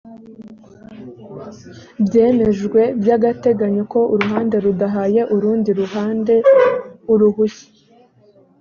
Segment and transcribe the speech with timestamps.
[2.05, 6.35] byemejwe by agateganyo ko uruhande rudahaye urundi ruhande
[7.11, 7.67] uruhushya